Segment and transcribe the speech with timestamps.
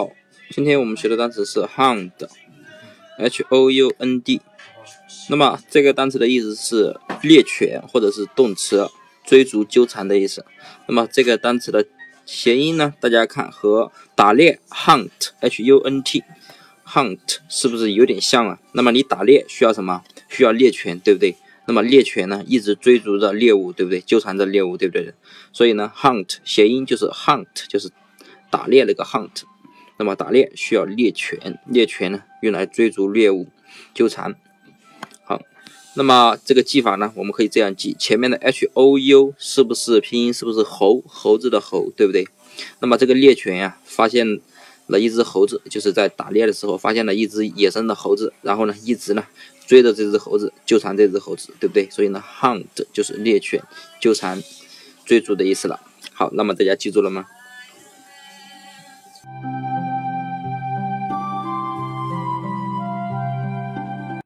[0.00, 0.10] 好，
[0.48, 4.40] 今天我们学的单词是 hound，h o u n d。
[5.28, 8.88] 那么这个单词的意思是猎犬或者是动词，
[9.26, 10.46] 追逐纠缠的意思。
[10.86, 11.86] 那么这个单词的
[12.24, 12.94] 谐音呢？
[12.98, 18.58] 大家看和打猎 hunt，h u n t，hunt 是不是有点像啊？
[18.72, 20.02] 那么你打猎需要什么？
[20.30, 21.36] 需要猎犬，对不对？
[21.66, 24.00] 那么猎犬呢，一直追逐着猎物，对不对？
[24.00, 25.12] 纠缠着猎物，对不对？
[25.52, 27.90] 所以呢，hunt 谐音就是 hunt，就是
[28.48, 29.42] 打猎那个 hunt。
[30.00, 33.48] 那么打猎需要猎犬，猎犬呢用来追逐猎物，
[33.92, 34.34] 纠缠。
[35.24, 35.42] 好，
[35.94, 40.32] 那么这个记法呢，我们可以这样记：前面的 h o u 是不是拼音？
[40.32, 42.26] 是不是猴猴子的猴，对不对？
[42.78, 44.40] 那么这个猎犬呀，发现
[44.86, 49.26] 了一只猴子，就是在打猎的时候发现了一只野生的猴子，然后呢，一直呢
[49.66, 51.86] 追着这只猴子，纠缠这只猴子，对不对？
[51.90, 52.64] 所以呢，hunt
[52.94, 53.62] 就是猎犬
[54.00, 54.42] 纠缠、
[55.04, 55.78] 追逐的意思了。
[56.14, 57.26] 好，那么大家记住了吗？